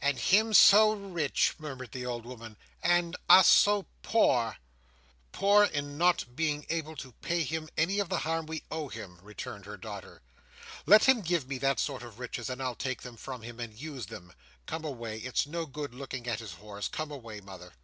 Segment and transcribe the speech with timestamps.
[0.00, 2.56] "And him so rich?" murmured the old woman.
[2.82, 4.56] "And us so poor!"
[5.32, 9.18] "Poor in not being able to pay him any of the harm we owe him,"
[9.20, 10.22] returned her daughter.
[10.86, 13.74] "Let him give me that sort of riches, and I'll take them from him, and
[13.78, 14.32] use them.
[14.64, 15.18] Come away.
[15.18, 16.88] Its no good looking at his horse.
[16.88, 17.74] Come away, mother!"